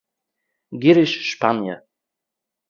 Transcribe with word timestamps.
גירוש 0.81 1.11
שפּאַניע 1.29 1.75